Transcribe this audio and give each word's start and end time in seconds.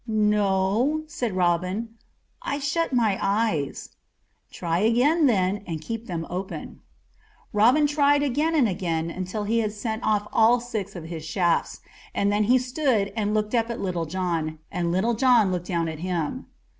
"No," 0.07 1.03
said 1.05 1.35
Robin; 1.35 1.89
"I 2.41 2.57
shut 2.57 2.91
my 2.91 3.19
eyes." 3.21 3.89
"Try 4.51 4.79
again 4.79 5.27
then, 5.27 5.63
and 5.67 5.79
keep 5.79 6.07
them 6.07 6.25
open." 6.27 6.79
Robin 7.53 7.85
tried 7.85 8.23
and 8.23 8.33
tried 8.33 8.63
again 8.75 9.25
till 9.25 9.43
he 9.43 9.59
had 9.59 9.73
sent 9.73 10.01
off 10.01 10.27
all 10.33 10.59
six 10.59 10.95
of 10.95 11.03
his 11.03 11.23
shafts, 11.23 11.81
and 12.15 12.31
then 12.31 12.45
he 12.45 12.57
stood 12.57 13.13
and 13.15 13.35
looked 13.35 13.53
up 13.53 13.69
at 13.69 13.79
Little 13.79 14.07
John, 14.07 14.57
and 14.71 14.91
Little 14.91 15.13
John 15.13 15.51
looked 15.51 15.67
down 15.67 15.87
at 15.87 15.99
him. 15.99 16.47